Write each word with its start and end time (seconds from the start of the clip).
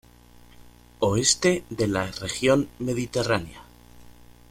Oeste 0.97 1.63
de 1.69 1.85
la 1.87 2.07
Región 2.11 2.67
Mediterránea. 2.79 3.61